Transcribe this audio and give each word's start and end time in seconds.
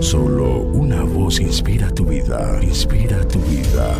Solo 0.00 0.60
una 0.60 1.02
voz 1.02 1.40
inspira 1.40 1.90
tu 1.90 2.04
vida, 2.04 2.58
inspira 2.62 3.26
tu 3.28 3.38
vida. 3.40 3.94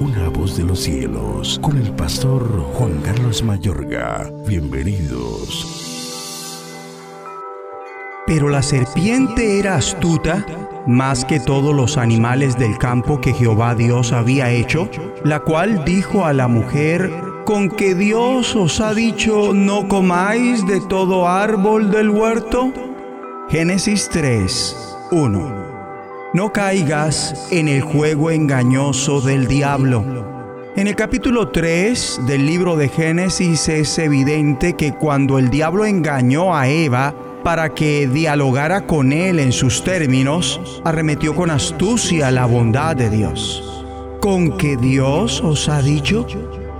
Una 0.00 0.28
voz 0.28 0.56
de 0.56 0.64
los 0.64 0.80
cielos, 0.80 1.58
con 1.62 1.76
el 1.76 1.90
pastor 1.92 2.44
Juan 2.74 3.00
Carlos 3.02 3.42
Mayorga. 3.42 4.30
Bienvenidos. 4.46 5.82
Pero 8.26 8.48
la 8.48 8.62
serpiente 8.62 9.58
era 9.58 9.76
astuta 9.76 10.46
más 10.86 11.24
que 11.24 11.40
todos 11.40 11.74
los 11.74 11.98
animales 11.98 12.58
del 12.58 12.78
campo 12.78 13.20
que 13.20 13.32
Jehová 13.32 13.74
Dios 13.74 14.12
había 14.12 14.50
hecho, 14.50 14.88
la 15.24 15.40
cual 15.40 15.84
dijo 15.84 16.24
a 16.24 16.32
la 16.32 16.48
mujer, 16.48 17.10
con 17.44 17.68
que 17.68 17.94
Dios 17.94 18.54
os 18.56 18.80
ha 18.80 18.94
dicho, 18.94 19.52
no 19.52 19.88
comáis 19.88 20.66
de 20.66 20.80
todo 20.80 21.28
árbol 21.28 21.90
del 21.90 22.10
huerto. 22.10 22.72
Génesis 23.48 24.08
3, 24.08 24.91
1. 25.12 26.32
No 26.32 26.52
caigas 26.52 27.48
en 27.50 27.68
el 27.68 27.82
juego 27.82 28.30
engañoso 28.30 29.20
del 29.20 29.46
diablo. 29.46 30.02
En 30.74 30.86
el 30.86 30.96
capítulo 30.96 31.48
3 31.48 32.22
del 32.26 32.46
libro 32.46 32.76
de 32.76 32.88
Génesis 32.88 33.68
es 33.68 33.98
evidente 33.98 34.72
que 34.72 34.94
cuando 34.94 35.38
el 35.38 35.50
diablo 35.50 35.84
engañó 35.84 36.56
a 36.56 36.66
Eva, 36.66 37.14
para 37.44 37.74
que 37.74 38.08
dialogara 38.08 38.86
con 38.86 39.12
él 39.12 39.38
en 39.38 39.52
sus 39.52 39.84
términos, 39.84 40.80
arremetió 40.82 41.34
con 41.34 41.50
astucia 41.50 42.30
la 42.30 42.46
bondad 42.46 42.96
de 42.96 43.10
Dios. 43.10 43.84
¿Con 44.20 44.56
que 44.56 44.78
Dios 44.78 45.42
os 45.44 45.68
ha 45.68 45.82
dicho? 45.82 46.26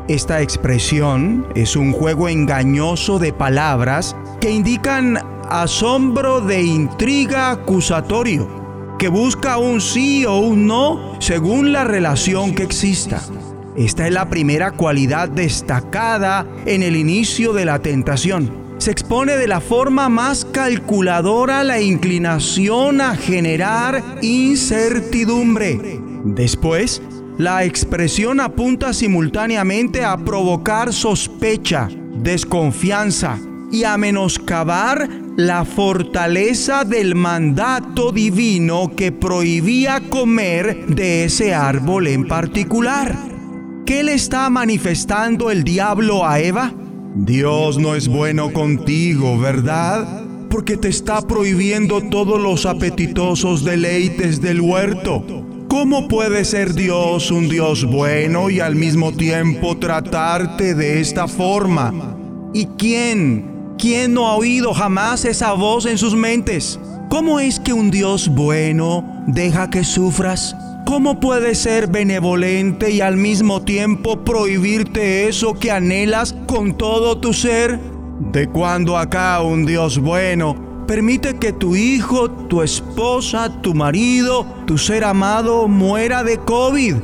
Esta 0.08 0.40
expresión 0.40 1.46
es 1.54 1.76
un 1.76 1.92
juego 1.92 2.30
engañoso 2.30 3.18
de 3.18 3.34
palabras 3.34 4.16
que 4.40 4.50
indican 4.50 5.31
asombro 5.48 6.40
de 6.40 6.62
intriga 6.62 7.50
acusatorio, 7.50 8.96
que 8.98 9.08
busca 9.08 9.58
un 9.58 9.80
sí 9.80 10.24
o 10.24 10.38
un 10.38 10.66
no 10.66 11.16
según 11.20 11.72
la 11.72 11.84
relación 11.84 12.54
que 12.54 12.62
exista. 12.62 13.20
Esta 13.76 14.06
es 14.06 14.12
la 14.12 14.28
primera 14.28 14.72
cualidad 14.72 15.28
destacada 15.28 16.46
en 16.66 16.82
el 16.82 16.96
inicio 16.96 17.52
de 17.52 17.64
la 17.64 17.78
tentación 17.78 18.62
se 18.82 18.90
expone 18.90 19.36
de 19.36 19.46
la 19.46 19.60
forma 19.60 20.08
más 20.08 20.44
calculadora 20.44 21.62
la 21.62 21.80
inclinación 21.80 23.00
a 23.00 23.14
generar 23.14 24.02
incertidumbre. 24.22 26.00
Después, 26.24 27.00
la 27.38 27.62
expresión 27.62 28.40
apunta 28.40 28.92
simultáneamente 28.92 30.04
a 30.04 30.16
provocar 30.16 30.92
sospecha, 30.92 31.88
desconfianza 32.16 33.38
y 33.70 33.84
a 33.84 33.96
menoscabar 33.96 35.08
la 35.36 35.64
fortaleza 35.64 36.84
del 36.84 37.14
mandato 37.14 38.12
divino 38.12 38.92
que 38.94 39.12
prohibía 39.12 40.00
comer 40.10 40.86
de 40.86 41.24
ese 41.24 41.54
árbol 41.54 42.06
en 42.06 42.28
particular. 42.28 43.16
¿Qué 43.86 44.02
le 44.02 44.14
está 44.14 44.50
manifestando 44.50 45.50
el 45.50 45.64
diablo 45.64 46.26
a 46.26 46.38
Eva? 46.38 46.72
Dios 47.14 47.78
no 47.78 47.94
es 47.94 48.08
bueno 48.08 48.52
contigo, 48.52 49.38
¿verdad? 49.38 50.22
Porque 50.50 50.76
te 50.76 50.88
está 50.88 51.22
prohibiendo 51.22 52.02
todos 52.02 52.40
los 52.40 52.66
apetitosos 52.66 53.64
deleites 53.64 54.40
del 54.40 54.60
huerto. 54.60 55.24
¿Cómo 55.68 56.08
puede 56.08 56.44
ser 56.44 56.74
Dios 56.74 57.30
un 57.30 57.48
Dios 57.48 57.86
bueno 57.86 58.50
y 58.50 58.60
al 58.60 58.76
mismo 58.76 59.12
tiempo 59.12 59.78
tratarte 59.78 60.74
de 60.74 61.00
esta 61.00 61.26
forma? 61.26 62.18
¿Y 62.52 62.66
quién? 62.76 63.51
¿Quién 63.82 64.14
no 64.14 64.28
ha 64.28 64.36
oído 64.36 64.72
jamás 64.72 65.24
esa 65.24 65.54
voz 65.54 65.86
en 65.86 65.98
sus 65.98 66.14
mentes? 66.14 66.78
¿Cómo 67.10 67.40
es 67.40 67.58
que 67.58 67.72
un 67.72 67.90
Dios 67.90 68.28
bueno 68.28 69.24
deja 69.26 69.70
que 69.70 69.82
sufras? 69.82 70.54
¿Cómo 70.86 71.18
puede 71.18 71.56
ser 71.56 71.88
benevolente 71.88 72.92
y 72.92 73.00
al 73.00 73.16
mismo 73.16 73.62
tiempo 73.62 74.22
prohibirte 74.22 75.26
eso 75.26 75.54
que 75.54 75.72
anhelas 75.72 76.32
con 76.46 76.78
todo 76.78 77.18
tu 77.18 77.32
ser? 77.32 77.80
¿De 78.32 78.46
cuando 78.46 78.96
acá 78.96 79.40
un 79.40 79.66
Dios 79.66 79.98
bueno 79.98 80.84
permite 80.86 81.34
que 81.40 81.52
tu 81.52 81.74
hijo, 81.74 82.30
tu 82.30 82.62
esposa, 82.62 83.50
tu 83.62 83.74
marido, 83.74 84.46
tu 84.64 84.78
ser 84.78 85.02
amado 85.02 85.66
muera 85.66 86.22
de 86.22 86.38
COVID? 86.38 86.98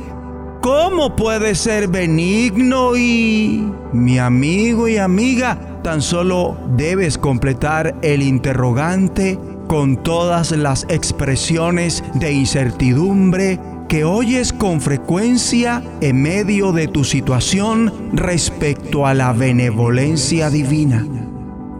¿Cómo 0.61 1.13
puede 1.17 1.55
ser 1.55 1.89
benigno 1.89 2.95
y... 2.95 3.69
Mi 3.91 4.17
amigo 4.19 4.87
y 4.87 4.97
amiga, 4.97 5.68
tan 5.81 6.01
solo 6.01 6.57
debes 6.75 7.17
completar 7.17 7.95
el 8.01 8.21
interrogante 8.21 9.39
con 9.67 9.97
todas 9.97 10.51
las 10.51 10.85
expresiones 10.89 12.03
de 12.15 12.31
incertidumbre 12.31 13.59
que 13.87 14.03
oyes 14.03 14.53
con 14.53 14.81
frecuencia 14.81 15.83
en 16.01 16.21
medio 16.21 16.71
de 16.71 16.87
tu 16.87 17.03
situación 17.03 18.11
respecto 18.13 19.05
a 19.05 19.13
la 19.13 19.33
benevolencia 19.33 20.49
divina. 20.49 21.05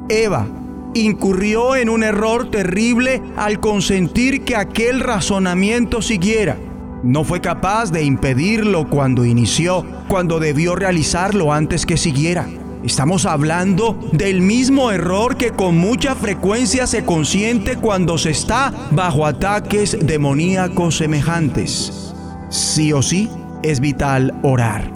Eva 0.09 0.47
incurrió 0.95 1.75
en 1.75 1.89
un 1.89 2.03
error 2.03 2.49
terrible 2.49 3.21
al 3.37 3.59
consentir 3.59 4.43
que 4.43 4.55
aquel 4.55 5.01
razonamiento 5.01 6.01
siguiera. 6.01 6.57
No 7.03 7.23
fue 7.23 7.41
capaz 7.41 7.91
de 7.91 8.03
impedirlo 8.03 8.89
cuando 8.89 9.23
inició, 9.23 9.85
cuando 10.07 10.39
debió 10.39 10.75
realizarlo 10.75 11.53
antes 11.53 11.85
que 11.85 11.95
siguiera. 11.95 12.47
Estamos 12.83 13.25
hablando 13.25 13.99
del 14.13 14.41
mismo 14.41 14.89
error 14.89 15.35
que 15.35 15.51
con 15.51 15.77
mucha 15.77 16.15
frecuencia 16.15 16.87
se 16.87 17.03
consiente 17.03 17.75
cuando 17.75 18.17
se 18.17 18.29
está 18.29 18.73
bajo 18.91 19.25
ataques 19.25 19.97
demoníacos 20.01 20.95
semejantes. 20.95 22.13
Sí 22.49 22.93
o 22.93 23.01
sí, 23.01 23.29
es 23.63 23.81
vital 23.81 24.33
orar. 24.43 24.93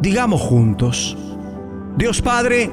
Digamos 0.00 0.40
juntos, 0.40 1.16
Dios 1.96 2.20
Padre, 2.20 2.68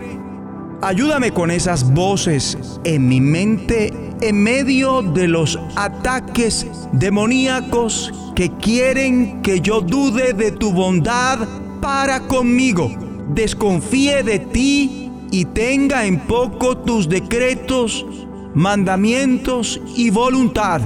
ayúdame 0.81 1.31
con 1.31 1.51
esas 1.51 1.93
voces 1.93 2.57
en 2.83 3.07
mi 3.07 3.21
mente 3.21 3.93
en 4.21 4.41
medio 4.41 5.03
de 5.03 5.27
los 5.27 5.59
ataques 5.75 6.65
demoníacos 6.93 8.11
que 8.35 8.51
quieren 8.57 9.43
que 9.43 9.61
yo 9.61 9.81
dude 9.81 10.33
de 10.33 10.51
tu 10.51 10.73
bondad 10.73 11.47
para 11.79 12.21
conmigo 12.21 13.06
desconfíe 13.33 14.23
de 14.23 14.39
ti 14.39 15.11
y 15.31 15.45
tenga 15.45 16.05
en 16.05 16.19
poco 16.21 16.77
tus 16.77 17.09
decretos, 17.09 18.05
mandamientos 18.53 19.81
y 19.95 20.09
voluntad. 20.09 20.81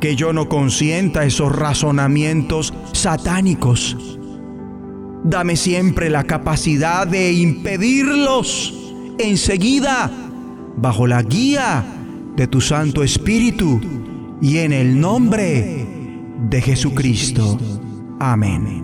Que 0.00 0.16
yo 0.16 0.32
no 0.32 0.48
consienta 0.48 1.24
esos 1.24 1.54
razonamientos 1.54 2.74
satánicos. 2.92 3.96
Dame 5.24 5.56
siempre 5.56 6.10
la 6.10 6.24
capacidad 6.24 7.06
de 7.06 7.32
impedirlos 7.32 8.74
enseguida 9.18 10.10
bajo 10.76 11.06
la 11.06 11.22
guía 11.22 11.84
de 12.36 12.46
tu 12.46 12.60
Santo 12.60 13.02
Espíritu 13.02 13.80
y 14.42 14.58
en 14.58 14.72
el 14.72 15.00
nombre 15.00 15.86
de 16.50 16.60
Jesucristo. 16.60 17.58
Amén. 18.20 18.83